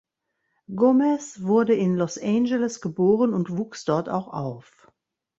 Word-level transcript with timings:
Gomez 0.75 1.43
wurde 1.43 1.75
in 1.75 1.95
Los 1.95 2.17
Angeles 2.17 2.81
geboren 2.81 3.35
und 3.35 3.55
wuchs 3.55 3.85
dort 3.85 4.09
auch 4.09 4.29
auf. 4.29 4.91